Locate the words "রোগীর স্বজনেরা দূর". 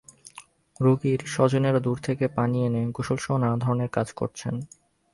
0.79-1.97